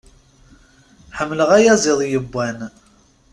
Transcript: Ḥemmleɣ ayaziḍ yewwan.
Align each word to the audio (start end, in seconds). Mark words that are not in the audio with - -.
Ḥemmleɣ 1.17 1.49
ayaziḍ 1.57 1.99
yewwan. 2.11 2.59